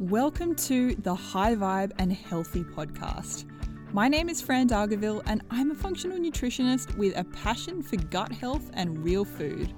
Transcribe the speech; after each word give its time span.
Welcome 0.00 0.54
to 0.54 0.94
the 0.94 1.14
High 1.14 1.54
Vibe 1.54 1.92
and 1.98 2.10
Healthy 2.10 2.64
podcast. 2.64 3.44
My 3.92 4.08
name 4.08 4.30
is 4.30 4.40
Fran 4.40 4.66
Dargaville, 4.66 5.20
and 5.26 5.42
I'm 5.50 5.72
a 5.72 5.74
functional 5.74 6.16
nutritionist 6.16 6.96
with 6.96 7.14
a 7.18 7.24
passion 7.24 7.82
for 7.82 7.96
gut 7.96 8.32
health 8.32 8.70
and 8.72 9.04
real 9.04 9.26
food. 9.26 9.74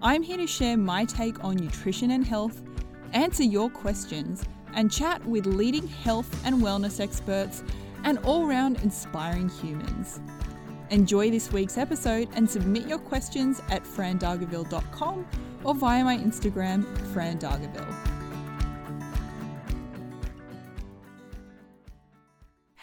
I'm 0.00 0.22
here 0.22 0.36
to 0.36 0.46
share 0.46 0.76
my 0.76 1.04
take 1.04 1.42
on 1.42 1.56
nutrition 1.56 2.12
and 2.12 2.24
health, 2.24 2.62
answer 3.12 3.42
your 3.42 3.68
questions, 3.70 4.44
and 4.72 4.88
chat 4.88 5.26
with 5.26 5.46
leading 5.46 5.88
health 5.88 6.30
and 6.46 6.62
wellness 6.62 7.00
experts 7.00 7.64
and 8.04 8.18
all 8.18 8.46
round 8.46 8.82
inspiring 8.82 9.48
humans. 9.48 10.20
Enjoy 10.90 11.28
this 11.28 11.50
week's 11.50 11.76
episode 11.76 12.28
and 12.36 12.48
submit 12.48 12.86
your 12.86 13.00
questions 13.00 13.60
at 13.68 13.82
frandargaville.com 13.82 15.26
or 15.64 15.74
via 15.74 16.04
my 16.04 16.16
Instagram, 16.18 16.84
frandargaville. 17.12 18.23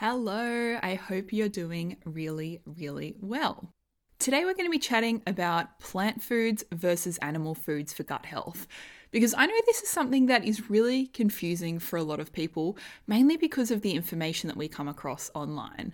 Hello, 0.04 0.80
I 0.82 0.96
hope 0.96 1.32
you're 1.32 1.48
doing 1.48 1.98
really, 2.06 2.60
really 2.66 3.14
well. 3.22 3.70
Today, 4.18 4.46
we're 4.46 4.56
going 4.56 4.66
to 4.66 4.72
be 4.72 4.80
chatting 4.80 5.22
about 5.28 5.78
plant 5.78 6.24
foods 6.24 6.64
versus 6.72 7.20
animal 7.20 7.54
foods 7.54 7.94
for 7.94 8.02
gut 8.02 8.26
health. 8.26 8.66
Because 9.12 9.36
I 9.38 9.46
know 9.46 9.54
this 9.68 9.84
is 9.84 9.90
something 9.90 10.26
that 10.26 10.44
is 10.44 10.72
really 10.72 11.06
confusing 11.06 11.78
for 11.78 11.98
a 11.98 12.04
lot 12.04 12.20
of 12.20 12.34
people, 12.34 12.80
mainly 13.06 13.38
because 13.38 13.70
of 13.70 13.84
the 13.84 13.92
information 13.92 14.48
that 14.48 14.58
we 14.58 14.68
come 14.68 14.88
across 14.88 15.30
online. 15.36 15.94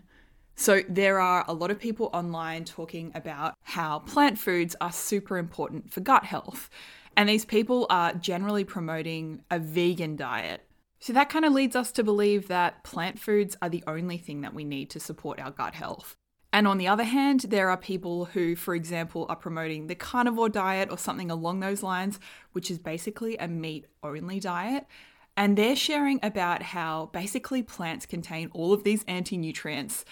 So, 0.56 0.84
there 0.88 1.20
are 1.20 1.44
a 1.46 1.54
lot 1.54 1.70
of 1.70 1.78
people 1.78 2.10
online 2.14 2.64
talking 2.64 3.12
about 3.14 3.56
how 3.64 4.00
plant 4.00 4.40
foods 4.40 4.74
are 4.80 4.94
super 4.94 5.38
important 5.38 5.92
for 5.92 6.00
gut 6.00 6.24
health. 6.24 6.70
And 7.18 7.28
these 7.28 7.44
people 7.44 7.86
are 7.90 8.14
generally 8.14 8.64
promoting 8.64 9.44
a 9.52 9.60
vegan 9.60 10.16
diet 10.16 10.62
so 11.00 11.14
that 11.14 11.30
kind 11.30 11.46
of 11.46 11.54
leads 11.54 11.76
us 11.76 11.92
to 11.94 12.04
believe 12.04 12.48
that 12.48 12.84
plant 12.84 13.20
foods 13.20 13.56
are 13.62 13.70
the 13.70 13.84
only 13.88 14.18
thing 14.18 14.42
that 14.42 14.54
we 14.54 14.64
need 14.64 14.90
to 14.92 15.00
support 15.00 15.40
our 15.40 15.52
gut 15.52 15.76
health. 15.76 16.16
And 16.54 16.68
on 16.68 16.78
the 16.78 16.88
other 16.88 17.04
hand, 17.04 17.42
there 17.42 17.70
are 17.70 17.78
people 17.78 18.26
who, 18.26 18.56
for 18.56 18.74
example, 18.74 19.26
are 19.30 19.36
promoting 19.36 19.88
the 19.88 19.96
carnivore 19.96 20.50
diet 20.50 20.90
or 20.90 20.98
something 20.98 21.30
along 21.30 21.60
those 21.60 21.84
lines, 21.84 22.20
which 22.54 22.72
is 22.72 22.80
basically 22.80 23.38
a 23.38 23.48
meat 23.48 23.86
only 24.02 24.40
diet. 24.40 24.88
And 25.36 25.56
they're 25.56 25.76
sharing 25.76 26.20
about 26.24 26.64
how 26.64 27.12
basically 27.14 27.62
plants 27.62 28.08
contain 28.08 28.50
all 28.54 28.74
of 28.74 28.84
these 28.84 29.04
anti 29.08 29.38
nutrients 29.38 30.04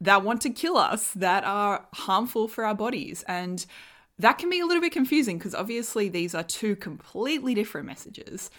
that 0.00 0.24
want 0.24 0.40
to 0.42 0.50
kill 0.50 0.76
us, 0.76 1.12
that 1.12 1.44
are 1.44 1.86
harmful 1.94 2.48
for 2.48 2.64
our 2.64 2.74
bodies. 2.74 3.22
And 3.28 3.64
that 4.18 4.38
can 4.38 4.50
be 4.50 4.58
a 4.58 4.66
little 4.66 4.80
bit 4.80 4.92
confusing 4.92 5.38
because 5.38 5.54
obviously 5.54 6.08
these 6.08 6.34
are 6.34 6.42
two 6.42 6.74
completely 6.74 7.54
different 7.54 7.86
messages. 7.86 8.50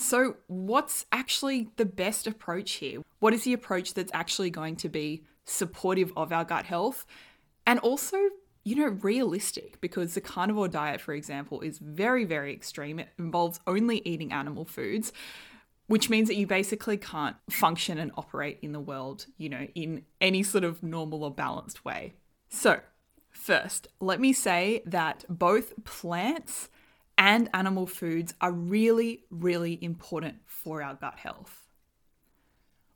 So, 0.00 0.36
what's 0.46 1.04
actually 1.12 1.68
the 1.76 1.84
best 1.84 2.26
approach 2.26 2.72
here? 2.72 3.02
What 3.18 3.34
is 3.34 3.44
the 3.44 3.52
approach 3.52 3.92
that's 3.92 4.10
actually 4.14 4.48
going 4.48 4.76
to 4.76 4.88
be 4.88 5.24
supportive 5.44 6.10
of 6.16 6.32
our 6.32 6.42
gut 6.42 6.64
health 6.64 7.04
and 7.66 7.78
also, 7.80 8.16
you 8.64 8.76
know, 8.76 8.96
realistic? 9.02 9.78
Because 9.82 10.14
the 10.14 10.22
carnivore 10.22 10.68
diet, 10.68 11.02
for 11.02 11.12
example, 11.12 11.60
is 11.60 11.78
very, 11.78 12.24
very 12.24 12.50
extreme. 12.50 12.98
It 12.98 13.10
involves 13.18 13.60
only 13.66 13.98
eating 14.06 14.32
animal 14.32 14.64
foods, 14.64 15.12
which 15.86 16.08
means 16.08 16.28
that 16.28 16.36
you 16.36 16.46
basically 16.46 16.96
can't 16.96 17.36
function 17.50 17.98
and 17.98 18.10
operate 18.16 18.58
in 18.62 18.72
the 18.72 18.80
world, 18.80 19.26
you 19.36 19.50
know, 19.50 19.68
in 19.74 20.06
any 20.18 20.42
sort 20.42 20.64
of 20.64 20.82
normal 20.82 21.24
or 21.24 21.30
balanced 21.30 21.84
way. 21.84 22.14
So, 22.48 22.80
first, 23.28 23.88
let 24.00 24.18
me 24.18 24.32
say 24.32 24.82
that 24.86 25.26
both 25.28 25.84
plants 25.84 26.70
and 27.20 27.50
animal 27.52 27.86
foods 27.86 28.32
are 28.40 28.50
really, 28.50 29.24
really 29.30 29.78
important 29.82 30.36
for 30.46 30.82
our 30.82 30.94
gut 30.94 31.18
health. 31.18 31.68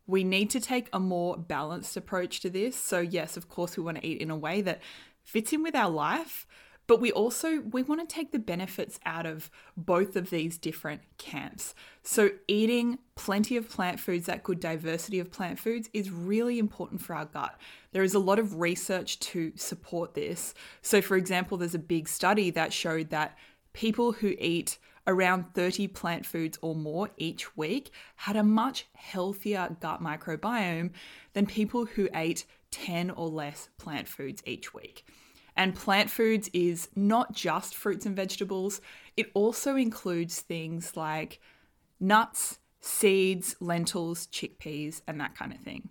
We 0.06 0.24
need 0.24 0.48
to 0.50 0.60
take 0.60 0.88
a 0.94 0.98
more 0.98 1.36
balanced 1.36 1.94
approach 1.94 2.40
to 2.40 2.48
this. 2.48 2.74
So 2.74 3.00
yes, 3.00 3.36
of 3.36 3.50
course 3.50 3.76
we 3.76 3.82
want 3.82 3.98
to 3.98 4.06
eat 4.06 4.22
in 4.22 4.30
a 4.30 4.36
way 4.36 4.62
that 4.62 4.80
fits 5.24 5.52
in 5.52 5.62
with 5.62 5.76
our 5.76 5.90
life, 5.90 6.46
but 6.86 7.02
we 7.02 7.12
also 7.12 7.60
we 7.60 7.82
want 7.82 8.00
to 8.06 8.14
take 8.14 8.32
the 8.32 8.38
benefits 8.38 8.98
out 9.04 9.26
of 9.26 9.50
both 9.76 10.16
of 10.16 10.30
these 10.30 10.56
different 10.56 11.02
camps. 11.18 11.74
So 12.02 12.30
eating 12.48 12.98
plenty 13.16 13.58
of 13.58 13.68
plant 13.68 14.00
foods, 14.00 14.24
that 14.26 14.42
good 14.42 14.60
diversity 14.60 15.20
of 15.20 15.30
plant 15.30 15.58
foods 15.58 15.90
is 15.92 16.10
really 16.10 16.58
important 16.58 17.02
for 17.02 17.14
our 17.14 17.26
gut. 17.26 17.58
There 17.92 18.02
is 18.02 18.14
a 18.14 18.18
lot 18.18 18.38
of 18.38 18.58
research 18.58 19.20
to 19.20 19.52
support 19.56 20.14
this. 20.14 20.54
So 20.80 21.02
for 21.02 21.16
example, 21.16 21.58
there's 21.58 21.74
a 21.74 21.78
big 21.78 22.08
study 22.08 22.50
that 22.50 22.72
showed 22.72 23.10
that 23.10 23.36
people 23.74 24.12
who 24.12 24.34
eat 24.38 24.78
around 25.06 25.52
30 25.54 25.88
plant 25.88 26.24
foods 26.24 26.58
or 26.62 26.74
more 26.74 27.10
each 27.18 27.54
week 27.56 27.90
had 28.16 28.36
a 28.36 28.42
much 28.42 28.86
healthier 28.94 29.76
gut 29.80 30.02
microbiome 30.02 30.90
than 31.34 31.44
people 31.44 31.84
who 31.84 32.08
ate 32.14 32.46
10 32.70 33.10
or 33.10 33.28
less 33.28 33.68
plant 33.76 34.08
foods 34.08 34.42
each 34.46 34.72
week. 34.72 35.04
And 35.56 35.74
plant 35.74 36.10
foods 36.10 36.48
is 36.52 36.88
not 36.96 37.32
just 37.32 37.76
fruits 37.76 38.06
and 38.06 38.16
vegetables, 38.16 38.80
it 39.16 39.30
also 39.34 39.76
includes 39.76 40.40
things 40.40 40.96
like 40.96 41.40
nuts, 42.00 42.58
seeds, 42.80 43.54
lentils, 43.60 44.26
chickpeas, 44.28 45.02
and 45.06 45.20
that 45.20 45.36
kind 45.36 45.52
of 45.52 45.60
thing. 45.60 45.90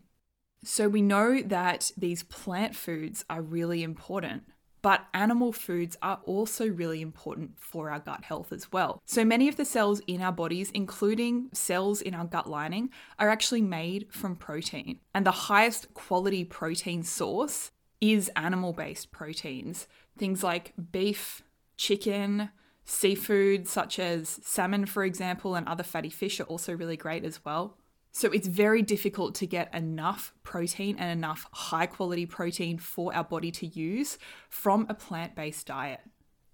So 0.65 0.89
we 0.89 1.01
know 1.01 1.41
that 1.41 1.91
these 1.97 2.23
plant 2.23 2.75
foods 2.75 3.23
are 3.29 3.41
really 3.41 3.83
important 3.83 4.43
but 4.83 5.07
animal 5.13 5.53
foods 5.53 5.97
are 6.03 6.19
also 6.25 6.67
really 6.67 7.01
important 7.01 7.57
for 7.57 7.89
our 7.89 7.99
gut 7.99 8.25
health 8.25 8.51
as 8.51 8.71
well. 8.71 9.01
So 9.05 9.25
many 9.25 9.47
of 9.47 9.55
the 9.55 9.65
cells 9.65 10.01
in 10.05 10.21
our 10.21 10.33
bodies, 10.33 10.69
including 10.71 11.49
cells 11.53 12.01
in 12.01 12.13
our 12.13 12.25
gut 12.25 12.47
lining, 12.47 12.91
are 13.17 13.29
actually 13.29 13.61
made 13.61 14.07
from 14.11 14.35
protein. 14.35 14.99
And 15.15 15.25
the 15.25 15.31
highest 15.31 15.93
quality 15.93 16.43
protein 16.43 17.01
source 17.01 17.71
is 18.01 18.29
animal 18.35 18.73
based 18.73 19.11
proteins. 19.11 19.87
Things 20.17 20.43
like 20.43 20.73
beef, 20.91 21.41
chicken, 21.77 22.49
seafood, 22.83 23.69
such 23.69 23.97
as 23.97 24.27
salmon, 24.43 24.85
for 24.85 25.05
example, 25.05 25.55
and 25.55 25.65
other 25.65 25.83
fatty 25.83 26.09
fish 26.09 26.41
are 26.41 26.43
also 26.43 26.73
really 26.73 26.97
great 26.97 27.23
as 27.23 27.43
well. 27.45 27.77
So 28.15 28.29
it's 28.29 28.47
very 28.47 28.83
difficult 28.83 29.33
to 29.35 29.47
get 29.47 29.73
enough 29.73 30.33
protein 30.43 30.97
and 30.99 31.11
enough 31.11 31.47
high 31.51 31.87
quality 31.87 32.27
protein 32.27 32.77
for 32.77 33.13
our 33.13 33.23
body 33.23 33.49
to 33.51 33.65
use 33.65 34.19
from 34.49 34.85
a 34.87 34.93
plant 34.93 35.35
based 35.35 35.65
diet. 35.65 35.99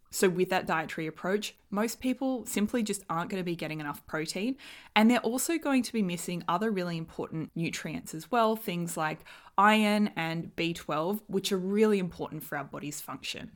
So, 0.09 0.29
with 0.29 0.49
that 0.49 0.65
dietary 0.65 1.05
approach, 1.05 1.55
most 1.69 1.99
people 1.99 2.45
simply 2.45 2.81
just 2.81 3.03
aren't 3.09 3.29
going 3.29 3.41
to 3.41 3.45
be 3.45 3.57
getting 3.57 3.81
enough 3.81 4.03
protein. 4.07 4.55
And 4.95 5.11
they're 5.11 5.19
also 5.19 5.57
going 5.57 5.83
to 5.83 5.93
be 5.93 6.01
missing 6.01 6.43
other 6.47 6.71
really 6.71 6.97
important 6.97 7.51
nutrients 7.55 8.15
as 8.15 8.31
well, 8.31 8.55
things 8.55 8.97
like 8.97 9.19
iron 9.57 10.11
and 10.15 10.55
B12, 10.55 11.21
which 11.27 11.51
are 11.51 11.59
really 11.59 11.99
important 11.99 12.43
for 12.43 12.57
our 12.57 12.63
body's 12.63 13.01
function. 13.01 13.51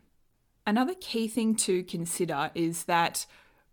Another 0.67 0.93
key 0.93 1.27
thing 1.27 1.55
to 1.55 1.83
consider 1.83 2.51
is 2.53 2.83
that 2.83 3.25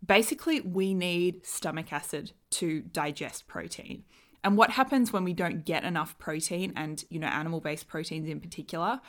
basically 0.05 0.61
we 0.61 0.95
need 0.95 1.45
stomach 1.45 1.93
acid 1.93 2.33
to 2.51 2.81
digest 2.81 3.47
protein. 3.47 4.05
And 4.43 4.57
what 4.57 4.71
happens 4.71 5.13
when 5.13 5.25
we 5.25 5.33
don't 5.33 5.65
get 5.65 5.85
enough 5.85 6.19
protein 6.19 6.73
and, 6.77 7.05
you 7.11 7.19
know, 7.19 7.27
animal 7.27 7.61
based 7.61 7.89
proteins 7.89 8.29
in 8.29 8.41
particular? 8.41 9.01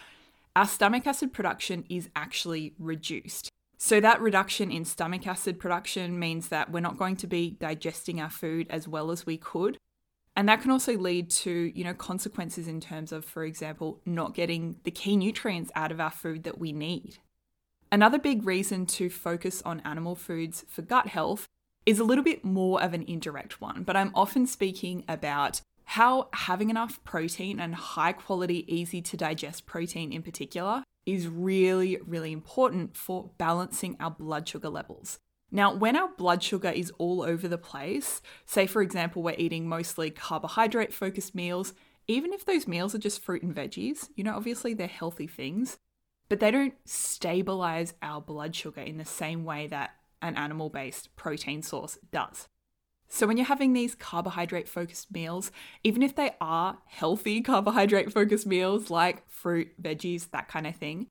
Our 0.56 0.68
stomach 0.68 1.08
acid 1.08 1.32
production 1.32 1.86
is 1.90 2.10
actually 2.16 2.74
reduced. 2.78 3.50
So, 3.78 4.00
that 4.00 4.22
reduction 4.22 4.70
in 4.70 4.86
stomach 4.86 5.26
acid 5.26 5.60
production 5.60 6.20
means 6.20 6.50
that 6.50 6.72
we're 6.72 6.82
not 6.82 6.98
going 6.98 7.16
to 7.18 7.28
be 7.28 7.58
digesting 7.60 8.20
our 8.22 8.30
food 8.30 8.68
as 8.70 8.88
well 8.88 9.10
as 9.10 9.26
we 9.26 9.38
could. 9.38 9.78
And 10.36 10.48
that 10.48 10.62
can 10.62 10.72
also 10.72 10.98
lead 10.98 11.30
to, 11.32 11.72
you 11.74 11.84
know, 11.84 11.94
consequences 11.94 12.68
in 12.68 12.80
terms 12.80 13.12
of, 13.12 13.26
for 13.26 13.44
example, 13.44 14.00
not 14.06 14.34
getting 14.34 14.76
the 14.84 14.92
key 14.92 15.18
nutrients 15.18 15.72
out 15.76 15.92
of 15.92 16.00
our 16.00 16.12
food 16.12 16.44
that 16.44 16.60
we 16.60 16.72
need. 16.72 17.18
Another 17.92 18.20
big 18.20 18.46
reason 18.46 18.86
to 18.86 19.10
focus 19.10 19.62
on 19.66 19.82
animal 19.82 20.16
foods 20.16 20.64
for 20.70 20.82
gut 20.82 21.08
health 21.08 21.48
is 21.86 22.00
a 22.00 22.04
little 22.04 22.24
bit 22.24 22.44
more 22.44 22.82
of 22.82 22.94
an 22.94 23.04
indirect 23.04 23.60
one, 23.60 23.84
but 23.84 23.96
I'm 23.96 24.12
often 24.14 24.46
speaking 24.46 25.04
about 25.08 25.62
how 25.86 26.30
having 26.34 26.70
enough 26.70 27.04
protein 27.04 27.60
and 27.60 27.76
high 27.76 28.14
quality, 28.14 28.66
easy 28.74 29.02
to 29.02 29.18
digest 29.18 29.66
protein 29.66 30.14
in 30.14 30.22
particular 30.22 30.84
is 31.06 31.28
really, 31.28 31.98
really 32.06 32.32
important 32.32 32.96
for 32.96 33.32
balancing 33.38 33.98
our 34.00 34.12
blood 34.12 34.48
sugar 34.48 34.70
levels. 34.70 35.20
Now, 35.52 35.74
when 35.74 35.98
our 35.98 36.08
blood 36.08 36.42
sugar 36.44 36.70
is 36.70 36.94
all 36.98 37.24
over 37.24 37.48
the 37.48 37.58
place, 37.58 38.22
say 38.46 38.68
for 38.68 38.82
example, 38.82 39.22
we're 39.22 39.36
eating 39.38 39.68
mostly 39.68 40.10
carbohydrate 40.10 40.94
focused 40.94 41.36
meals, 41.36 41.74
even 42.08 42.32
if 42.32 42.46
those 42.46 42.68
meals 42.68 42.96
are 42.96 43.00
just 43.00 43.22
fruit 43.22 43.44
and 43.44 43.54
veggies, 43.54 44.08
you 44.16 44.24
know, 44.24 44.36
obviously 44.36 44.74
they're 44.74 44.88
healthy 44.88 45.28
things, 45.28 45.78
but 46.30 46.40
they 46.40 46.52
don't 46.52 46.76
stabilize 46.86 47.94
our 48.02 48.22
blood 48.22 48.56
sugar 48.56 48.82
in 48.82 48.98
the 48.98 49.06
same 49.06 49.44
way 49.44 49.68
that 49.68 49.92
an 50.22 50.36
animal 50.36 50.70
based 50.70 51.16
protein 51.16 51.62
source 51.62 51.98
does. 52.12 52.48
So, 53.08 53.28
when 53.28 53.36
you're 53.36 53.46
having 53.46 53.74
these 53.74 53.94
carbohydrate 53.94 54.70
focused 54.70 55.12
meals, 55.12 55.52
even 55.84 56.02
if 56.02 56.16
they 56.16 56.32
are 56.40 56.78
healthy 56.86 57.42
carbohydrate 57.42 58.14
focused 58.14 58.48
meals 58.48 58.90
like 58.90 59.30
fruit, 59.30 59.70
veggies, 59.82 60.32
that 60.32 60.48
kind 60.48 60.66
of 60.66 60.76
thing, 60.76 61.08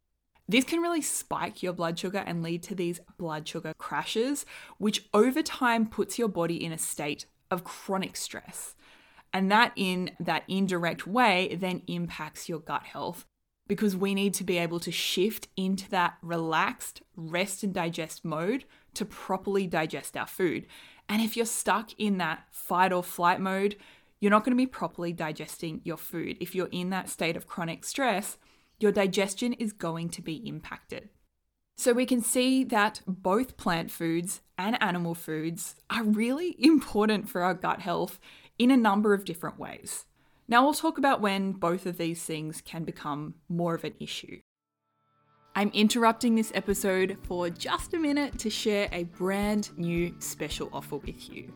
this 0.49 0.65
can 0.65 0.81
really 0.81 1.03
spike 1.03 1.63
your 1.63 1.73
blood 1.73 1.99
sugar 1.99 2.25
and 2.27 2.43
lead 2.43 2.63
to 2.65 2.75
these 2.75 3.01
blood 3.19 3.47
sugar 3.47 3.73
crashes, 3.79 4.47
which 4.79 5.09
over 5.13 5.43
time 5.43 5.87
puts 5.87 6.19
your 6.19 6.29
body 6.29 6.65
in 6.65 6.73
a 6.73 6.79
state 6.79 7.27
of 7.51 7.65
chronic 7.65 8.17
stress. 8.17 8.75
And 9.33 9.51
that, 9.53 9.73
in 9.77 10.11
that 10.19 10.45
indirect 10.49 11.07
way, 11.07 11.57
then 11.61 11.83
impacts 11.87 12.49
your 12.49 12.59
gut 12.59 12.85
health 12.85 13.27
because 13.69 13.95
we 13.95 14.15
need 14.15 14.35
to 14.35 14.43
be 14.43 14.59
able 14.59 14.81
to 14.81 14.91
shift 14.91 15.47
into 15.57 15.89
that 15.91 16.17
relaxed 16.23 17.03
rest 17.15 17.63
and 17.63 17.73
digest 17.73 18.25
mode 18.25 18.65
to 18.95 19.05
properly 19.05 19.67
digest 19.67 20.17
our 20.17 20.27
food. 20.27 20.67
And 21.09 21.21
if 21.23 21.37
you're 21.37 21.47
stuck 21.47 21.93
in 21.99 22.19
that 22.19 22.45
fight 22.51 22.93
or 22.93 23.03
flight 23.03 23.41
mode, 23.41 23.77
you're 24.21 24.31
not 24.31 24.45
going 24.45 24.57
to 24.57 24.63
be 24.63 24.67
properly 24.67 25.13
digesting 25.13 25.81
your 25.85 25.97
food. 25.97 26.37
If 26.41 26.55
you're 26.55 26.69
in 26.71 26.91
that 26.91 27.09
state 27.09 27.37
of 27.37 27.47
chronic 27.47 27.85
stress, 27.85 28.37
your 28.79 28.93
digestion 28.93 29.53
is 29.55 29.73
going 29.73 30.09
to 30.11 30.23
be 30.23 30.37
impacted. 30.47 31.09
So 31.77 31.93
we 31.95 32.05
can 32.05 32.21
see 32.21 32.63
that 32.65 33.01
both 33.07 33.57
plant 33.57 33.91
foods 33.91 34.43
and 34.59 34.81
animal 34.83 35.15
foods 35.15 35.77
are 35.89 36.05
really 36.05 36.55
important 36.59 37.29
for 37.29 37.41
our 37.41 37.55
gut 37.55 37.81
health 37.81 38.21
in 38.59 38.71
a 38.71 38.77
number 38.77 39.15
of 39.15 39.25
different 39.25 39.59
ways. 39.59 40.05
Now, 40.47 40.63
we'll 40.63 40.75
talk 40.75 40.99
about 40.99 41.23
when 41.23 41.53
both 41.53 41.87
of 41.87 41.97
these 41.97 42.23
things 42.23 42.61
can 42.61 42.85
become 42.85 43.35
more 43.49 43.75
of 43.75 43.85
an 43.85 43.95
issue. 43.99 44.41
I'm 45.57 45.71
interrupting 45.71 46.37
this 46.37 46.53
episode 46.55 47.19
for 47.25 47.51
just 47.51 47.93
a 47.95 47.99
minute 47.99 48.39
to 48.39 48.49
share 48.51 48.89
a 48.93 49.05
brand 49.05 49.77
new 49.77 50.15
special 50.21 50.71
offer 50.73 50.99
with 50.99 51.29
you. 51.29 51.53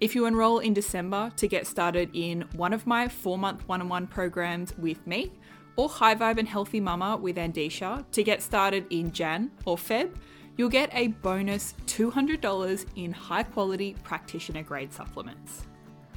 If 0.00 0.16
you 0.16 0.26
enroll 0.26 0.58
in 0.58 0.74
December 0.74 1.30
to 1.36 1.46
get 1.46 1.68
started 1.68 2.10
in 2.12 2.42
one 2.56 2.72
of 2.72 2.88
my 2.88 3.06
four 3.06 3.38
month 3.38 3.66
one 3.68 3.80
on 3.80 3.88
one 3.88 4.08
programs 4.08 4.76
with 4.78 5.06
me, 5.06 5.30
or 5.76 5.88
High 5.88 6.16
Vibe 6.16 6.38
and 6.38 6.48
Healthy 6.48 6.80
Mama 6.80 7.16
with 7.16 7.36
Andisha 7.36 8.04
to 8.10 8.24
get 8.24 8.42
started 8.42 8.84
in 8.90 9.12
Jan 9.12 9.52
or 9.64 9.76
Feb, 9.76 10.12
you'll 10.56 10.68
get 10.68 10.90
a 10.92 11.08
bonus 11.08 11.74
$200 11.86 12.86
in 12.96 13.12
high 13.12 13.44
quality 13.44 13.94
practitioner 14.02 14.64
grade 14.64 14.92
supplements. 14.92 15.66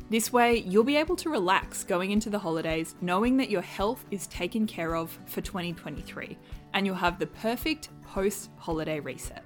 This 0.10 0.32
way, 0.32 0.60
you'll 0.60 0.86
be 0.86 0.96
able 0.96 1.18
to 1.18 1.30
relax 1.30 1.84
going 1.84 2.12
into 2.12 2.30
the 2.30 2.40
holidays 2.40 2.96
knowing 3.02 3.36
that 3.38 3.50
your 3.50 3.62
health 3.62 4.06
is 4.10 4.26
taken 4.28 4.66
care 4.66 4.96
of 4.96 5.18
for 5.26 5.42
2023 5.42 6.38
and 6.74 6.86
you'll 6.86 6.96
have 6.96 7.20
the 7.20 7.28
perfect 7.28 7.90
post 8.04 8.50
holiday 8.56 9.02
reset. 9.02 9.44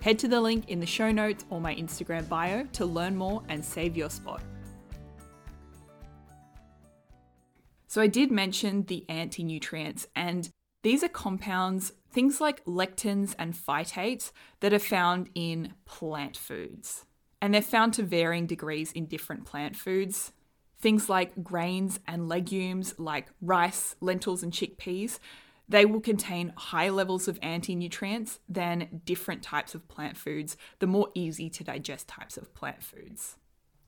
Head 0.00 0.18
to 0.20 0.28
the 0.28 0.40
link 0.40 0.68
in 0.68 0.78
the 0.78 0.86
show 0.86 1.10
notes 1.10 1.44
or 1.50 1.60
my 1.60 1.74
Instagram 1.74 2.28
bio 2.28 2.66
to 2.72 2.86
learn 2.86 3.16
more 3.16 3.42
and 3.48 3.64
save 3.64 3.96
your 3.96 4.10
spot. 4.10 4.42
So, 7.88 8.00
I 8.00 8.06
did 8.06 8.30
mention 8.30 8.82
the 8.82 9.04
anti 9.08 9.44
nutrients, 9.44 10.08
and 10.16 10.50
these 10.82 11.04
are 11.04 11.08
compounds, 11.08 11.92
things 12.10 12.40
like 12.40 12.64
lectins 12.64 13.36
and 13.38 13.54
phytates, 13.54 14.32
that 14.60 14.72
are 14.72 14.80
found 14.80 15.30
in 15.34 15.74
plant 15.84 16.36
foods 16.36 17.06
and 17.44 17.52
they're 17.52 17.60
found 17.60 17.92
to 17.92 18.02
varying 18.02 18.46
degrees 18.46 18.90
in 18.92 19.04
different 19.04 19.44
plant 19.44 19.76
foods. 19.76 20.32
Things 20.78 21.10
like 21.10 21.44
grains 21.44 22.00
and 22.06 22.26
legumes 22.26 22.94
like 22.96 23.26
rice, 23.42 23.96
lentils, 24.00 24.42
and 24.42 24.50
chickpeas, 24.50 25.18
they 25.68 25.84
will 25.84 26.00
contain 26.00 26.54
higher 26.56 26.90
levels 26.90 27.28
of 27.28 27.38
anti 27.42 27.74
nutrients 27.74 28.40
than 28.48 29.02
different 29.04 29.42
types 29.42 29.74
of 29.74 29.86
plant 29.88 30.16
foods, 30.16 30.56
the 30.78 30.86
more 30.86 31.10
easy 31.12 31.50
to 31.50 31.62
digest 31.62 32.08
types 32.08 32.38
of 32.38 32.54
plant 32.54 32.82
foods. 32.82 33.36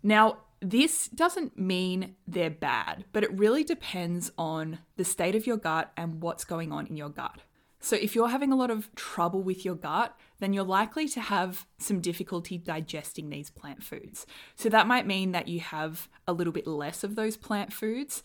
Now, 0.03 0.37
this 0.61 1.09
doesn't 1.09 1.59
mean 1.59 2.17
they're 2.29 2.51
bad, 2.51 3.07
but 3.15 3.25
it 3.25 3.33
really 3.33 3.65
depends 3.65 4.33
on 4.37 4.81
the 4.97 5.05
state 5.05 5.35
of 5.35 5.47
your 5.47 5.57
gut 5.57 5.93
and 5.97 6.21
what's 6.21 6.45
going 6.45 6.73
on 6.73 6.89
in 6.89 6.99
your 6.99 7.09
gut. 7.09 7.41
So, 7.81 7.97
if 7.97 8.15
you're 8.15 8.29
having 8.29 8.53
a 8.53 8.57
lot 8.57 8.71
of 8.71 8.95
trouble 8.95 9.43
with 9.43 9.65
your 9.65 9.77
gut, 9.77 10.15
then 10.39 10.53
you're 10.53 10.65
likely 10.65 11.09
to 11.09 11.21
have 11.21 11.67
some 11.79 12.01
difficulty 12.01 12.59
digesting 12.59 13.31
these 13.31 13.51
plant 13.51 13.83
foods. 13.83 14.27
So, 14.55 14.69
that 14.69 14.87
might 14.87 15.07
mean 15.07 15.33
that 15.33 15.49
you 15.49 15.61
have 15.61 16.09
a 16.27 16.33
little 16.33 16.53
bit 16.53 16.67
less 16.67 17.05
of 17.05 17.15
those 17.15 17.37
plant 17.37 17.73
foods, 17.73 18.23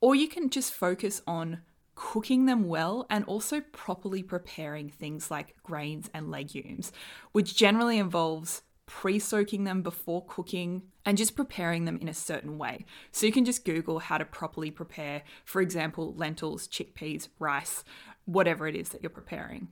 or 0.00 0.14
you 0.14 0.28
can 0.28 0.50
just 0.50 0.72
focus 0.72 1.22
on 1.26 1.60
cooking 1.94 2.46
them 2.46 2.66
well 2.66 3.06
and 3.10 3.24
also 3.26 3.60
properly 3.60 4.22
preparing 4.22 4.88
things 4.88 5.30
like 5.30 5.54
grains 5.62 6.08
and 6.14 6.30
legumes, 6.30 6.92
which 7.32 7.54
generally 7.54 7.98
involves 7.98 8.62
pre 8.86 9.18
soaking 9.18 9.64
them 9.64 9.82
before 9.82 10.24
cooking 10.26 10.82
and 11.04 11.18
just 11.18 11.36
preparing 11.36 11.84
them 11.84 11.98
in 12.00 12.08
a 12.08 12.14
certain 12.14 12.58
way. 12.58 12.84
So 13.12 13.26
you 13.26 13.32
can 13.32 13.44
just 13.44 13.64
Google 13.64 13.98
how 13.98 14.18
to 14.18 14.24
properly 14.24 14.70
prepare, 14.70 15.22
for 15.44 15.60
example, 15.60 16.14
lentils, 16.16 16.66
chickpeas, 16.66 17.28
rice, 17.38 17.84
whatever 18.24 18.66
it 18.66 18.74
is 18.74 18.88
that 18.88 19.02
you're 19.02 19.10
preparing. 19.10 19.68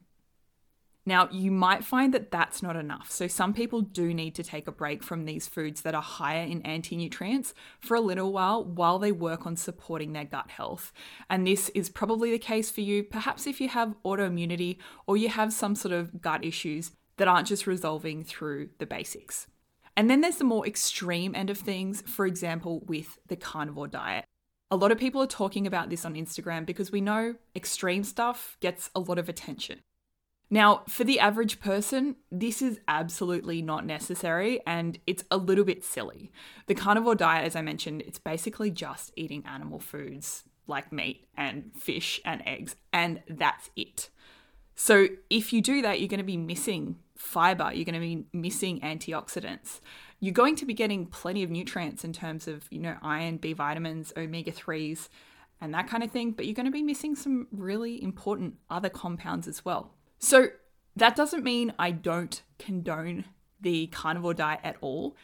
Now, 1.08 1.26
you 1.32 1.50
might 1.50 1.87
find 1.87 2.12
that 2.12 2.31
that's 2.31 2.62
not 2.62 2.76
enough. 2.76 3.10
So, 3.10 3.28
some 3.28 3.55
people 3.55 3.81
do 3.81 4.12
need 4.12 4.34
to 4.34 4.43
take 4.43 4.69
a 4.69 4.72
break 4.72 5.02
from 5.02 5.25
these 5.25 5.46
foods 5.46 5.81
that 5.81 5.94
are 5.94 6.02
higher 6.02 6.43
in 6.43 6.60
anti 6.62 6.96
nutrients 6.96 7.55
for 7.81 7.94
a 7.94 8.00
little 8.02 8.31
while 8.31 8.62
while 8.62 8.99
they 8.99 9.10
work 9.10 9.46
on 9.46 9.56
supporting 9.56 10.12
their 10.12 10.26
gut 10.26 10.50
health. 10.50 10.93
And 11.31 11.46
this 11.46 11.70
is 11.70 11.88
probably 11.88 12.31
the 12.31 12.38
case 12.38 12.70
for 12.70 12.82
you, 12.82 13.02
perhaps 13.02 13.46
if 13.46 13.58
you 13.58 13.70
have 13.70 13.94
autoimmunity 14.05 14.76
or 15.06 15.16
you 15.16 15.31
have 15.31 15.50
some 15.50 15.75
sort 15.75 15.94
of 15.94 16.20
gut 16.20 16.44
issues 16.44 16.90
that 17.16 17.26
aren't 17.26 17.49
just 17.49 17.66
resolving 17.66 18.22
through 18.22 18.69
the 18.76 18.84
basics. 18.84 19.46
And 19.96 20.10
then 20.10 20.20
there's 20.20 20.37
the 20.37 20.44
more 20.44 20.66
extreme 20.66 21.34
end 21.34 21.49
of 21.49 21.56
things, 21.56 22.02
for 22.02 22.26
example, 22.26 22.82
with 22.87 23.19
the 23.28 23.37
carnivore 23.37 23.88
diet. 23.88 24.26
A 24.70 24.76
lot 24.76 24.93
of 24.93 24.99
people 24.99 25.22
are 25.22 25.26
talking 25.26 25.66
about 25.66 25.88
this 25.88 26.05
on 26.05 26.12
Instagram 26.12 26.66
because 26.66 26.93
we 26.93 27.00
know 27.00 27.37
extreme 27.56 28.05
stuff 28.05 28.58
gets 28.60 28.90
a 28.94 29.00
lot 29.00 29.19
of 29.19 29.31
attention. 29.31 29.81
Now, 30.50 30.83
for 30.89 31.05
the 31.05 31.21
average 31.21 31.61
person, 31.61 32.17
this 32.31 32.62
is 32.62 32.81
absolutely 32.89 33.61
not 33.61 33.85
necessary 33.85 34.61
and 34.67 34.99
it's 35.06 35.25
a 35.31 35.37
little 35.37 35.65
bit 35.65 35.85
silly. 35.85 36.33
The 36.67 36.75
carnivore 36.75 37.15
diet, 37.15 37.47
as 37.47 37.55
I 37.55 37.62
mentioned, 37.62 38.03
it's 38.03 38.19
basically 38.19 38.71
just 38.71 39.12
eating 39.15 39.45
animal 39.47 39.79
foods 39.79 40.45
like 40.67 40.93
meat 40.93 41.27
and 41.37 41.71
fish 41.79 42.21
and 42.25 42.43
eggs, 42.47 42.77
and 42.93 43.23
that's 43.29 43.71
it. 43.75 44.11
So, 44.75 45.09
if 45.31 45.53
you 45.53 45.61
do 45.62 45.83
that, 45.83 45.99
you're 45.99 46.09
going 46.09 46.19
to 46.19 46.25
be 46.25 46.37
missing 46.37 46.97
fiber, 47.17 47.73
you're 47.73 47.87
going 47.87 47.94
to 47.94 48.01
be 48.01 48.27
missing 48.33 48.79
antioxidants 48.81 49.81
you're 50.21 50.33
going 50.33 50.56
to 50.56 50.67
be 50.67 50.75
getting 50.75 51.06
plenty 51.06 51.43
of 51.43 51.51
nutrients 51.51 52.05
in 52.05 52.12
terms 52.12 52.49
of, 52.49 52.67
you 52.71 52.81
know, 52.81 52.97
iron, 53.03 53.37
B 53.37 53.53
vitamins, 53.53 54.12
omega 54.17 54.51
3s, 54.51 55.09
and 55.61 55.73
that 55.75 55.89
kind 55.89 56.03
of 56.03 56.11
thing, 56.11 56.33
but 56.33 56.47
you're 56.47 56.55
going 56.55 56.67
to 56.67 56.73
be 56.73 56.83
missing 56.83 57.15
some 57.15 57.47
really 57.53 58.03
important 58.03 58.55
other 58.71 58.89
compounds 58.89 59.47
as 59.47 59.65
well. 59.65 59.94
So 60.19 60.49
that 60.97 61.17
doesn't 61.17 61.44
mean 61.44 61.73
I 61.79 61.91
don't 61.91 62.43
condone 62.59 63.25
the 63.61 63.87
carnivore 63.88 64.35
diet 64.35 64.61
at 64.65 64.76
all. 64.81 65.17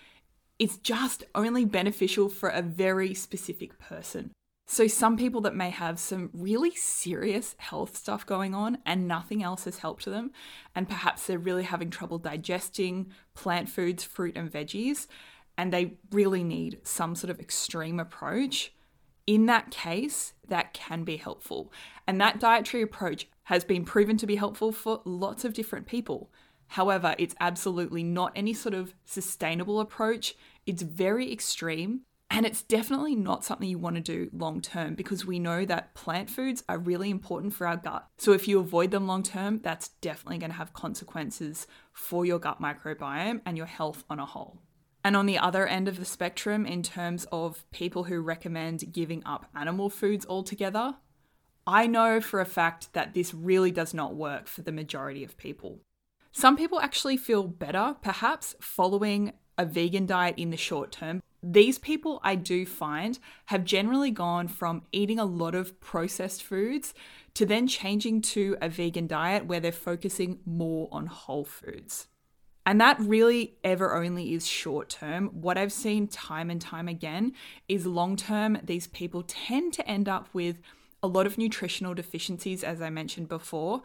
It's 0.58 0.76
just 0.78 1.24
only 1.34 1.64
beneficial 1.64 2.28
for 2.28 2.48
a 2.48 2.62
very 2.62 3.12
specific 3.14 3.78
person. 3.78 4.30
So, 4.66 4.86
some 4.86 5.18
people 5.18 5.42
that 5.42 5.54
may 5.54 5.68
have 5.68 5.98
some 5.98 6.30
really 6.32 6.70
serious 6.70 7.54
health 7.58 7.96
stuff 7.96 8.24
going 8.24 8.54
on 8.54 8.78
and 8.86 9.06
nothing 9.06 9.42
else 9.42 9.64
has 9.64 9.78
helped 9.78 10.06
them, 10.06 10.30
and 10.74 10.88
perhaps 10.88 11.26
they're 11.26 11.38
really 11.38 11.64
having 11.64 11.90
trouble 11.90 12.16
digesting 12.18 13.12
plant 13.34 13.68
foods, 13.68 14.04
fruit, 14.04 14.38
and 14.38 14.50
veggies, 14.50 15.06
and 15.58 15.70
they 15.70 15.98
really 16.10 16.42
need 16.42 16.80
some 16.82 17.14
sort 17.14 17.30
of 17.30 17.40
extreme 17.40 18.00
approach. 18.00 18.72
In 19.26 19.46
that 19.46 19.70
case, 19.70 20.34
that 20.48 20.74
can 20.74 21.04
be 21.04 21.16
helpful. 21.16 21.72
And 22.06 22.20
that 22.20 22.40
dietary 22.40 22.82
approach 22.82 23.26
has 23.44 23.64
been 23.64 23.84
proven 23.84 24.16
to 24.18 24.26
be 24.26 24.36
helpful 24.36 24.72
for 24.72 25.00
lots 25.04 25.44
of 25.44 25.54
different 25.54 25.86
people. 25.86 26.30
However, 26.68 27.14
it's 27.18 27.34
absolutely 27.40 28.02
not 28.02 28.32
any 28.34 28.52
sort 28.52 28.74
of 28.74 28.94
sustainable 29.04 29.80
approach. 29.80 30.34
It's 30.66 30.82
very 30.82 31.32
extreme 31.32 32.02
and 32.30 32.46
it's 32.46 32.62
definitely 32.62 33.14
not 33.14 33.44
something 33.44 33.68
you 33.68 33.78
want 33.78 33.96
to 33.96 34.02
do 34.02 34.30
long 34.32 34.60
term 34.60 34.94
because 34.94 35.24
we 35.24 35.38
know 35.38 35.64
that 35.64 35.94
plant 35.94 36.28
foods 36.28 36.64
are 36.68 36.78
really 36.78 37.10
important 37.10 37.54
for 37.54 37.66
our 37.66 37.76
gut. 37.76 38.06
So 38.18 38.32
if 38.32 38.48
you 38.48 38.58
avoid 38.58 38.90
them 38.90 39.06
long 39.06 39.22
term, 39.22 39.60
that's 39.62 39.90
definitely 40.00 40.38
going 40.38 40.50
to 40.50 40.56
have 40.56 40.72
consequences 40.72 41.66
for 41.92 42.26
your 42.26 42.38
gut 42.38 42.60
microbiome 42.60 43.40
and 43.46 43.56
your 43.56 43.66
health 43.66 44.04
on 44.10 44.18
a 44.18 44.26
whole. 44.26 44.58
And 45.04 45.16
on 45.16 45.26
the 45.26 45.38
other 45.38 45.66
end 45.66 45.86
of 45.86 45.98
the 45.98 46.04
spectrum, 46.04 46.64
in 46.64 46.82
terms 46.82 47.26
of 47.30 47.70
people 47.70 48.04
who 48.04 48.20
recommend 48.20 48.92
giving 48.92 49.22
up 49.24 49.46
animal 49.54 49.90
foods 49.90 50.24
altogether, 50.26 50.96
I 51.66 51.86
know 51.86 52.20
for 52.20 52.40
a 52.40 52.46
fact 52.46 52.92
that 52.94 53.14
this 53.14 53.34
really 53.34 53.70
does 53.70 53.92
not 53.92 54.14
work 54.14 54.48
for 54.48 54.62
the 54.62 54.72
majority 54.72 55.22
of 55.22 55.36
people. 55.36 55.80
Some 56.32 56.56
people 56.56 56.80
actually 56.80 57.18
feel 57.18 57.44
better, 57.46 57.96
perhaps, 58.02 58.56
following 58.60 59.34
a 59.56 59.64
vegan 59.64 60.06
diet 60.06 60.34
in 60.36 60.50
the 60.50 60.56
short 60.56 60.90
term 60.90 61.20
these 61.46 61.78
people 61.78 62.20
I 62.22 62.36
do 62.36 62.64
find 62.64 63.18
have 63.46 63.64
generally 63.64 64.10
gone 64.10 64.48
from 64.48 64.82
eating 64.92 65.18
a 65.18 65.26
lot 65.26 65.54
of 65.54 65.78
processed 65.78 66.42
foods 66.42 66.94
to 67.34 67.44
then 67.44 67.66
changing 67.66 68.22
to 68.22 68.56
a 68.62 68.70
vegan 68.70 69.06
diet 69.06 69.44
where 69.44 69.60
they're 69.60 69.70
focusing 69.70 70.38
more 70.46 70.88
on 70.90 71.06
whole 71.06 71.44
foods. 71.44 72.08
And 72.66 72.80
that 72.80 72.98
really 72.98 73.56
ever 73.62 73.94
only 73.94 74.32
is 74.32 74.46
short 74.46 74.88
term. 74.88 75.28
What 75.28 75.58
I've 75.58 75.72
seen 75.72 76.08
time 76.08 76.50
and 76.50 76.60
time 76.60 76.88
again 76.88 77.34
is 77.68 77.84
long 77.84 78.16
term, 78.16 78.58
these 78.62 78.86
people 78.86 79.22
tend 79.26 79.74
to 79.74 79.86
end 79.88 80.08
up 80.08 80.28
with 80.32 80.56
a 81.02 81.06
lot 81.06 81.26
of 81.26 81.36
nutritional 81.36 81.92
deficiencies, 81.92 82.64
as 82.64 82.80
I 82.80 82.88
mentioned 82.88 83.28
before, 83.28 83.82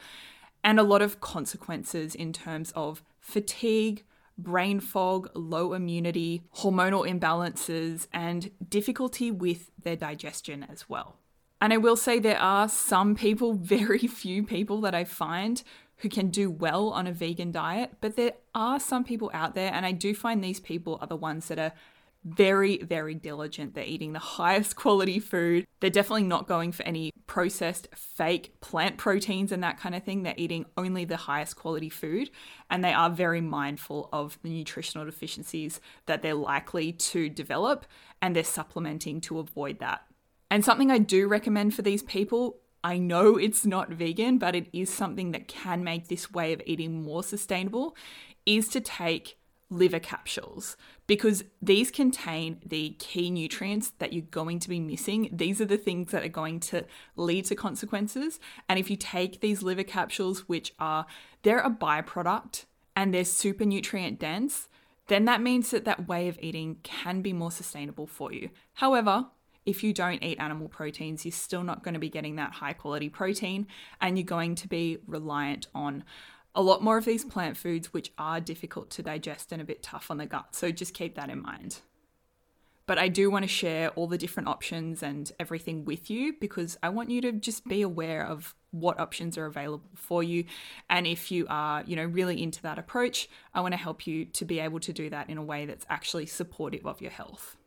and 0.64 0.80
a 0.80 0.84
lot 0.84 1.02
of 1.02 1.20
consequences 1.20 2.16
in 2.16 2.32
terms 2.32 2.72
of 2.76 3.04
fatigue, 3.20 4.06
brain 4.38 4.80
fog, 4.80 5.30
low 5.34 5.74
immunity, 5.74 6.44
hormonal 6.58 7.06
imbalances, 7.06 8.08
and 8.14 8.52
difficulty 8.70 9.32
with 9.32 9.72
their 9.84 9.98
digestion 9.98 10.66
as 10.72 10.88
well. 10.88 11.18
And 11.62 11.74
I 11.74 11.78
will 11.78 11.98
say 11.98 12.20
there 12.20 12.40
are 12.40 12.70
some 12.70 13.16
people, 13.16 13.54
very 13.62 14.08
few 14.08 14.44
people 14.44 14.80
that 14.82 14.96
I 14.96 15.04
find 15.04 15.62
who 16.00 16.10
can 16.10 16.30
do 16.30 16.50
well 16.50 16.90
on 16.90 17.08
a 17.08 17.12
vegan 17.12 17.52
diet, 17.52 17.92
but 18.02 18.16
there 18.16 18.34
are 18.56 18.80
some 18.80 19.04
people 19.04 19.30
out 19.34 19.56
there, 19.56 19.74
and 19.74 19.86
I 19.86 19.92
do 19.92 20.14
find 20.14 20.44
these 20.44 20.60
people 20.60 20.98
are 21.02 21.08
the 21.08 21.16
ones 21.16 21.48
that 21.48 21.60
are 21.60 21.74
very, 22.26 22.78
very 22.80 23.16
diligent. 23.16 23.74
They're 23.74 23.84
eating 23.86 24.14
the 24.14 24.20
highest 24.20 24.76
quality 24.76 25.20
food. 25.20 25.66
They're 25.80 25.90
definitely 25.90 26.24
not 26.24 26.48
going 26.48 26.72
for 26.72 26.84
any 26.84 27.12
processed, 27.28 27.88
fake 27.96 28.60
plant 28.60 28.98
proteins 28.98 29.52
and 29.52 29.64
that 29.64 29.80
kind 29.80 29.96
of 29.96 30.04
thing. 30.04 30.24
They're 30.24 30.34
eating 30.36 30.66
only 30.76 31.06
the 31.06 31.16
highest 31.16 31.56
quality 31.56 31.90
food. 31.90 32.30
And 32.70 32.84
they 32.84 32.92
are 32.92 33.10
very 33.10 33.42
mindful 33.42 34.10
of 34.12 34.38
the 34.44 34.50
nutritional 34.50 35.06
deficiencies 35.06 35.80
that 36.08 36.22
they're 36.22 36.34
likely 36.34 36.92
to 36.92 37.30
develop. 37.30 37.86
And 38.22 38.36
they're 38.36 38.44
supplementing 38.44 39.22
to 39.22 39.40
avoid 39.40 39.80
that. 39.80 40.02
And 40.52 40.66
something 40.66 40.92
I 40.92 40.98
do 40.98 41.28
recommend 41.28 41.74
for 41.74 41.84
these 41.84 42.04
people 42.04 42.58
I 42.84 42.98
know 42.98 43.38
it's 43.38 43.66
not 43.66 43.90
vegan, 43.90 44.38
but 44.38 44.56
it 44.56 44.68
is 44.72 44.90
something 44.90 45.32
that 45.32 45.48
can 45.48 45.84
make 45.84 46.08
this 46.08 46.32
way 46.32 46.54
of 46.54 46.62
eating 46.66 47.04
more 47.04 47.24
sustainable, 47.24 47.96
is 48.46 48.68
to 48.70 48.80
take 48.80 49.38
liver 49.70 50.00
capsules 50.00 50.76
because 51.06 51.44
these 51.62 51.92
contain 51.92 52.60
the 52.66 52.96
key 52.98 53.30
nutrients 53.30 53.92
that 54.00 54.14
you're 54.14 54.24
going 54.24 54.60
to 54.60 54.70
be 54.70 54.80
missing. 54.80 55.30
These 55.32 55.62
are 55.62 55.66
the 55.66 55.78
things 55.78 56.12
that 56.12 56.24
are 56.24 56.30
going 56.30 56.60
to 56.62 56.86
lead 57.16 57.46
to 57.46 57.56
consequences. 57.56 58.40
And 58.68 58.80
if 58.80 58.90
you 58.90 58.96
take 58.96 59.42
these 59.42 59.62
liver 59.62 59.84
capsules, 59.84 60.48
which 60.50 60.74
are 60.80 61.06
they're 61.44 61.60
a 61.60 61.70
byproduct 61.70 62.66
and 62.96 63.14
they're 63.14 63.26
super 63.26 63.66
nutrient 63.66 64.20
dense, 64.20 64.70
then 65.08 65.26
that 65.26 65.42
means 65.42 65.72
that 65.72 65.86
that 65.86 66.08
way 66.08 66.28
of 66.28 66.40
eating 66.42 66.78
can 66.84 67.22
be 67.22 67.34
more 67.34 67.52
sustainable 67.52 68.08
for 68.08 68.32
you. 68.32 68.50
However, 68.74 69.28
if 69.66 69.84
you 69.84 69.94
don't 69.94 70.24
eat 70.24 70.40
animal 70.40 70.68
proteins, 70.68 71.26
you're 71.26 71.32
still 71.32 71.64
not 71.64 71.84
going 71.84 71.94
to 71.94 72.00
be 72.00 72.10
getting 72.10 72.36
that 72.38 72.54
high 72.54 72.74
quality 72.74 73.10
protein 73.10 73.68
and 74.02 74.18
you're 74.18 74.26
going 74.26 74.56
to 74.56 74.68
be 74.68 74.98
reliant 75.06 75.68
on 75.76 76.04
a 76.56 76.62
lot 76.62 76.82
more 76.82 76.98
of 76.98 77.06
these 77.06 77.24
plant 77.24 77.58
foods, 77.58 77.94
which 77.94 78.12
are 78.18 78.40
difficult 78.40 78.90
to 78.92 79.04
digest 79.04 79.52
and 79.52 79.62
a 79.62 79.66
bit 79.66 79.84
tough 79.84 80.10
on 80.10 80.18
the 80.18 80.26
gut. 80.26 80.56
So 80.56 80.72
just 80.72 80.94
keep 80.94 81.16
that 81.16 81.30
in 81.30 81.42
mind. 81.42 81.82
But 82.90 82.98
I 82.98 83.08
do 83.08 83.30
want 83.30 83.44
to 83.44 83.48
share 83.48 83.90
all 83.90 84.08
the 84.08 84.18
different 84.18 84.50
options 84.50 85.04
and 85.04 85.32
everything 85.40 85.86
with 85.86 86.10
you 86.10 86.34
because 86.40 86.76
I 86.82 86.90
want 86.90 87.12
you 87.12 87.22
to 87.22 87.32
just 87.32 87.68
be 87.68 87.84
aware 87.84 88.26
of 88.26 88.56
what 88.72 89.00
options 89.00 89.38
are 89.38 89.46
available 89.46 89.86
for 89.94 90.24
you. 90.24 90.46
And 90.90 91.06
if 91.06 91.30
you 91.30 91.46
are, 91.52 91.84
you 91.86 91.96
know, 91.96 92.06
really 92.06 92.42
into 92.42 92.64
that 92.64 92.80
approach, 92.80 93.30
I 93.54 93.62
want 93.62 93.74
to 93.74 93.78
help 93.78 94.08
you 94.08 94.26
to 94.26 94.44
be 94.44 94.60
able 94.60 94.80
to 94.80 94.92
do 94.92 95.08
that 95.12 95.30
in 95.30 95.38
a 95.38 95.44
way 95.44 95.68
that's 95.68 95.86
actually 95.88 96.26
supportive 96.26 96.88
of 96.88 97.00
your 97.00 97.12
health. 97.12 97.59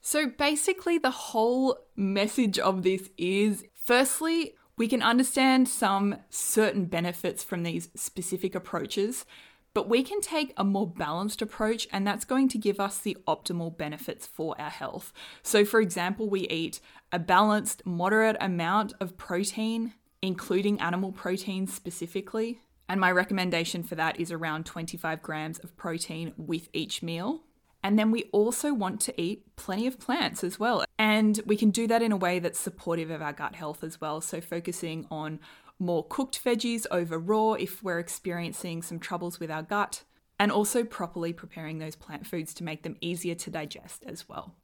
So 0.00 0.28
basically, 0.28 0.98
the 0.98 1.10
whole 1.10 1.78
message 1.94 2.58
of 2.58 2.82
this 2.82 3.10
is 3.18 3.64
firstly, 3.74 4.54
we 4.76 4.88
can 4.88 5.02
understand 5.02 5.68
some 5.68 6.16
certain 6.30 6.86
benefits 6.86 7.44
from 7.44 7.62
these 7.62 7.90
specific 7.94 8.54
approaches, 8.54 9.26
but 9.74 9.88
we 9.88 10.02
can 10.02 10.20
take 10.20 10.52
a 10.56 10.64
more 10.64 10.86
balanced 10.86 11.42
approach, 11.42 11.86
and 11.92 12.06
that's 12.06 12.24
going 12.24 12.48
to 12.48 12.58
give 12.58 12.80
us 12.80 12.98
the 12.98 13.16
optimal 13.28 13.76
benefits 13.76 14.26
for 14.26 14.58
our 14.60 14.70
health. 14.70 15.12
So, 15.42 15.64
for 15.64 15.80
example, 15.80 16.28
we 16.28 16.48
eat 16.48 16.80
a 17.12 17.18
balanced, 17.18 17.84
moderate 17.84 18.36
amount 18.40 18.94
of 19.00 19.16
protein, 19.16 19.94
including 20.22 20.80
animal 20.80 21.12
protein 21.12 21.66
specifically. 21.66 22.60
And 22.88 23.00
my 23.00 23.12
recommendation 23.12 23.84
for 23.84 23.94
that 23.94 24.18
is 24.18 24.32
around 24.32 24.66
25 24.66 25.22
grams 25.22 25.58
of 25.60 25.76
protein 25.76 26.32
with 26.36 26.68
each 26.72 27.02
meal. 27.02 27.42
And 27.82 27.98
then 27.98 28.10
we 28.10 28.24
also 28.32 28.74
want 28.74 29.00
to 29.02 29.20
eat 29.20 29.56
plenty 29.56 29.86
of 29.86 29.98
plants 29.98 30.44
as 30.44 30.60
well. 30.60 30.84
And 30.98 31.40
we 31.46 31.56
can 31.56 31.70
do 31.70 31.86
that 31.86 32.02
in 32.02 32.12
a 32.12 32.16
way 32.16 32.38
that's 32.38 32.58
supportive 32.58 33.10
of 33.10 33.22
our 33.22 33.32
gut 33.32 33.54
health 33.54 33.82
as 33.82 34.00
well. 34.00 34.20
So, 34.20 34.40
focusing 34.40 35.06
on 35.10 35.40
more 35.78 36.06
cooked 36.06 36.44
veggies 36.44 36.86
over 36.90 37.18
raw 37.18 37.52
if 37.52 37.82
we're 37.82 37.98
experiencing 37.98 38.82
some 38.82 39.00
troubles 39.00 39.40
with 39.40 39.50
our 39.50 39.62
gut, 39.62 40.04
and 40.38 40.52
also 40.52 40.84
properly 40.84 41.32
preparing 41.32 41.78
those 41.78 41.96
plant 41.96 42.26
foods 42.26 42.52
to 42.54 42.64
make 42.64 42.82
them 42.82 42.96
easier 43.00 43.34
to 43.34 43.50
digest 43.50 44.04
as 44.06 44.28
well. 44.28 44.54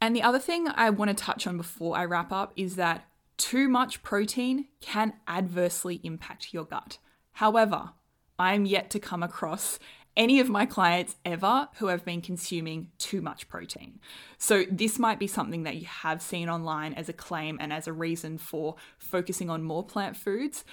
And 0.00 0.14
the 0.14 0.22
other 0.22 0.38
thing 0.38 0.68
I 0.68 0.90
want 0.90 1.16
to 1.16 1.24
touch 1.24 1.46
on 1.46 1.56
before 1.56 1.96
I 1.96 2.04
wrap 2.04 2.32
up 2.32 2.52
is 2.56 2.76
that 2.76 3.06
too 3.36 3.68
much 3.68 4.02
protein 4.02 4.66
can 4.80 5.14
adversely 5.26 6.00
impact 6.02 6.52
your 6.52 6.64
gut. 6.64 6.98
However, 7.32 7.90
I'm 8.38 8.66
yet 8.66 8.90
to 8.90 8.98
come 8.98 9.22
across 9.22 9.78
any 10.16 10.40
of 10.40 10.48
my 10.48 10.66
clients 10.66 11.16
ever 11.24 11.68
who 11.76 11.86
have 11.88 12.04
been 12.04 12.20
consuming 12.20 12.88
too 12.98 13.20
much 13.20 13.48
protein. 13.48 13.98
So, 14.38 14.64
this 14.70 14.98
might 14.98 15.18
be 15.18 15.26
something 15.26 15.64
that 15.64 15.76
you 15.76 15.86
have 15.86 16.22
seen 16.22 16.48
online 16.48 16.94
as 16.94 17.08
a 17.08 17.12
claim 17.12 17.58
and 17.60 17.72
as 17.72 17.86
a 17.86 17.92
reason 17.92 18.38
for 18.38 18.76
focusing 18.98 19.50
on 19.50 19.62
more 19.62 19.84
plant 19.84 20.16
foods. 20.16 20.64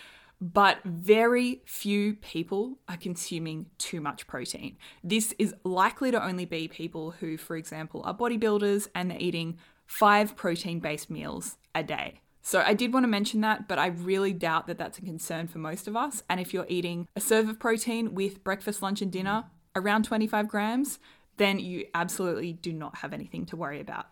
But 0.44 0.80
very 0.84 1.62
few 1.66 2.16
people 2.16 2.80
are 2.90 2.98
consuming 2.98 3.68
too 3.78 4.02
much 4.02 4.26
protein. 4.26 4.78
This 5.04 5.36
is 5.38 5.54
likely 5.64 6.10
to 6.10 6.24
only 6.24 6.46
be 6.46 6.68
people 6.68 7.12
who, 7.12 7.38
for 7.38 7.56
example, 7.56 8.02
are 8.06 8.16
bodybuilders 8.16 8.88
and 8.96 9.12
they're 9.12 9.20
eating 9.20 9.60
five 9.86 10.36
protein 10.36 10.80
based 10.80 11.12
meals 11.12 11.58
a 11.76 11.84
day. 11.84 12.22
So 12.42 12.64
I 12.66 12.74
did 12.74 12.94
want 12.94 13.04
to 13.04 13.08
mention 13.08 13.42
that, 13.42 13.68
but 13.68 13.78
I 13.78 13.88
really 13.88 14.34
doubt 14.34 14.68
that 14.68 14.78
that's 14.78 14.98
a 14.98 15.02
concern 15.02 15.48
for 15.48 15.60
most 15.60 15.88
of 15.88 15.96
us. 15.96 16.24
And 16.30 16.40
if 16.40 16.54
you're 16.54 16.66
eating 16.68 17.08
a 17.16 17.22
serve 17.22 17.48
of 17.48 17.60
protein 17.60 18.16
with 18.16 18.44
breakfast, 18.44 18.82
lunch, 18.82 19.02
and 19.02 19.12
dinner, 19.12 19.46
around 19.76 20.04
25 20.04 20.48
grams, 20.48 21.00
then 21.38 21.60
you 21.60 21.86
absolutely 21.94 22.54
do 22.54 22.74
not 22.74 22.98
have 22.98 23.14
anything 23.14 23.46
to 23.48 23.56
worry 23.56 23.80
about. 23.80 24.08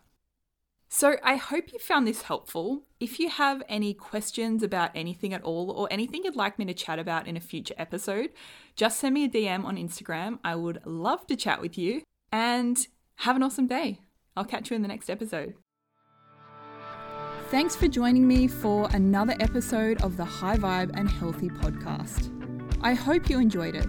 So 0.92 1.16
I 1.22 1.36
hope 1.36 1.72
you 1.72 1.78
found 1.78 2.06
this 2.06 2.22
helpful. 2.22 2.82
If 2.98 3.20
you 3.20 3.28
have 3.28 3.62
any 3.68 3.94
questions 3.94 4.64
about 4.64 4.90
anything 4.94 5.32
at 5.32 5.42
all 5.42 5.70
or 5.70 5.86
anything 5.88 6.22
you'd 6.24 6.34
like 6.34 6.58
me 6.58 6.64
to 6.64 6.74
chat 6.74 6.98
about 6.98 7.28
in 7.28 7.36
a 7.36 7.40
future 7.40 7.74
episode, 7.78 8.30
just 8.74 8.98
send 8.98 9.14
me 9.14 9.24
a 9.24 9.28
DM 9.28 9.64
on 9.64 9.76
Instagram. 9.76 10.40
I 10.42 10.56
would 10.56 10.84
love 10.84 11.28
to 11.28 11.36
chat 11.36 11.60
with 11.60 11.78
you 11.78 12.02
and 12.32 12.88
have 13.16 13.36
an 13.36 13.44
awesome 13.44 13.68
day. 13.68 14.00
I'll 14.36 14.44
catch 14.44 14.70
you 14.70 14.74
in 14.74 14.82
the 14.82 14.88
next 14.88 15.08
episode. 15.08 15.54
Thanks 17.50 17.74
for 17.74 17.88
joining 17.88 18.28
me 18.28 18.46
for 18.46 18.88
another 18.92 19.34
episode 19.40 20.00
of 20.02 20.16
the 20.16 20.24
High 20.24 20.56
Vibe 20.56 20.92
and 20.94 21.10
Healthy 21.10 21.48
podcast. 21.48 22.30
I 22.80 22.94
hope 22.94 23.28
you 23.28 23.40
enjoyed 23.40 23.74
it. 23.74 23.88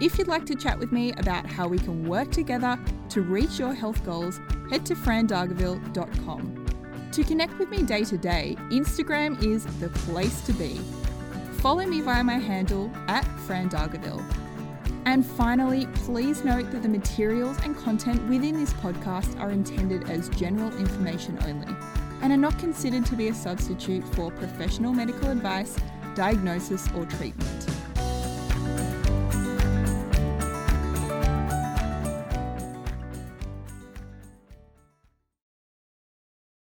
If 0.00 0.18
you'd 0.18 0.26
like 0.26 0.44
to 0.46 0.56
chat 0.56 0.76
with 0.80 0.90
me 0.90 1.12
about 1.12 1.46
how 1.46 1.68
we 1.68 1.78
can 1.78 2.08
work 2.08 2.32
together 2.32 2.76
to 3.10 3.22
reach 3.22 3.60
your 3.60 3.74
health 3.74 4.04
goals, 4.04 4.40
head 4.70 4.84
to 4.86 4.96
frandargaville.com. 4.96 6.66
To 7.12 7.22
connect 7.22 7.56
with 7.60 7.70
me 7.70 7.84
day 7.84 8.02
to 8.02 8.18
day, 8.18 8.56
Instagram 8.70 9.40
is 9.40 9.64
the 9.78 9.90
place 9.90 10.40
to 10.40 10.52
be. 10.54 10.80
Follow 11.60 11.86
me 11.86 12.00
via 12.00 12.24
my 12.24 12.38
handle 12.38 12.90
at 13.06 13.24
frandargaville. 13.46 14.24
And 15.06 15.24
finally, 15.24 15.86
please 15.94 16.42
note 16.42 16.72
that 16.72 16.82
the 16.82 16.88
materials 16.88 17.56
and 17.62 17.76
content 17.76 18.28
within 18.28 18.56
this 18.56 18.72
podcast 18.72 19.38
are 19.38 19.52
intended 19.52 20.10
as 20.10 20.28
general 20.30 20.76
information 20.76 21.38
only 21.46 21.72
and 22.24 22.32
are 22.32 22.38
not 22.38 22.58
considered 22.58 23.04
to 23.04 23.14
be 23.14 23.28
a 23.28 23.34
substitute 23.34 24.02
for 24.14 24.30
professional 24.30 24.94
medical 24.94 25.28
advice, 25.28 25.76
diagnosis, 26.14 26.88
or 26.96 27.04
treatment. 27.04 27.73